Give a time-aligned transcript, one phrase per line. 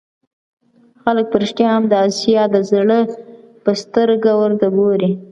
[1.03, 2.99] خلک په رښتیا هم د آسیا د زړه
[3.63, 5.11] په سترګه ورته وګوري.